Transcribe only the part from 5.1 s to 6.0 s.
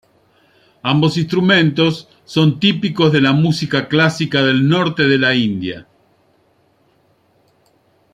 la India.